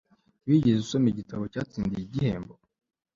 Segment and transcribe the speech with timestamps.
[0.47, 2.53] Wigeze usoma igitabo cyatsindiye igihembo